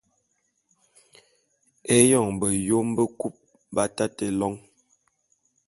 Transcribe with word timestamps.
Éyoň 1.95 2.27
beyom 2.39 2.87
bekub 2.95 3.35
b’atate 3.73 4.25
lôň. 4.39 4.53